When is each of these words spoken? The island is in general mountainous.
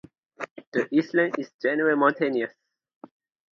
The 0.73 0.87
island 0.91 1.35
is 1.37 1.49
in 1.49 1.53
general 1.61 1.95
mountainous. 1.95 2.51